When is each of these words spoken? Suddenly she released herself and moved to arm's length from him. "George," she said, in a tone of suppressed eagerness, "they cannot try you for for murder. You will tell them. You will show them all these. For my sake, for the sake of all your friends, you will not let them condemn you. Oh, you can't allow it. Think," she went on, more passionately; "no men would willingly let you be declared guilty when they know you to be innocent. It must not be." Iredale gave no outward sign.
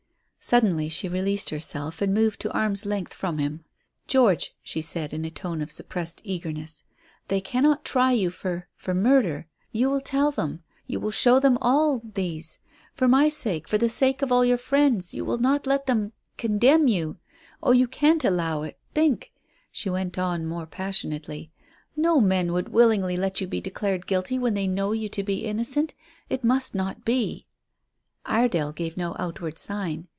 Suddenly 0.43 0.89
she 0.89 1.07
released 1.07 1.51
herself 1.51 2.01
and 2.01 2.15
moved 2.15 2.39
to 2.41 2.51
arm's 2.51 2.83
length 2.83 3.13
from 3.13 3.37
him. 3.37 3.63
"George," 4.07 4.55
she 4.63 4.81
said, 4.81 5.13
in 5.13 5.23
a 5.23 5.29
tone 5.29 5.61
of 5.61 5.71
suppressed 5.71 6.19
eagerness, 6.23 6.83
"they 7.27 7.39
cannot 7.39 7.85
try 7.85 8.11
you 8.11 8.31
for 8.31 8.67
for 8.75 8.95
murder. 8.95 9.45
You 9.71 9.87
will 9.91 10.01
tell 10.01 10.31
them. 10.31 10.63
You 10.87 10.99
will 10.99 11.11
show 11.11 11.39
them 11.39 11.59
all 11.61 12.01
these. 12.15 12.57
For 12.95 13.07
my 13.07 13.29
sake, 13.29 13.67
for 13.67 13.77
the 13.77 13.87
sake 13.87 14.23
of 14.23 14.31
all 14.31 14.43
your 14.43 14.57
friends, 14.57 15.13
you 15.13 15.23
will 15.25 15.37
not 15.37 15.67
let 15.67 15.85
them 15.85 16.11
condemn 16.37 16.87
you. 16.87 17.17
Oh, 17.61 17.71
you 17.71 17.87
can't 17.87 18.25
allow 18.25 18.63
it. 18.63 18.79
Think," 18.95 19.31
she 19.71 19.91
went 19.91 20.17
on, 20.17 20.47
more 20.47 20.65
passionately; 20.65 21.51
"no 21.95 22.19
men 22.19 22.51
would 22.51 22.69
willingly 22.69 23.15
let 23.15 23.41
you 23.41 23.45
be 23.45 23.61
declared 23.61 24.07
guilty 24.07 24.39
when 24.39 24.55
they 24.55 24.65
know 24.65 24.91
you 24.91 25.07
to 25.09 25.21
be 25.21 25.45
innocent. 25.45 25.93
It 26.31 26.43
must 26.43 26.73
not 26.73 27.05
be." 27.05 27.45
Iredale 28.25 28.71
gave 28.71 28.97
no 28.97 29.15
outward 29.19 29.59
sign. 29.59 30.07